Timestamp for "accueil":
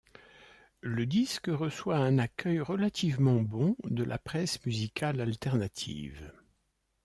2.17-2.59